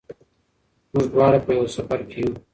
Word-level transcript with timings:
موږ 0.93 1.05
دواړه 1.13 1.39
په 1.45 1.49
یوه 1.55 1.67
سفر 1.75 1.99
کې 2.09 2.19
وو. 2.25 2.33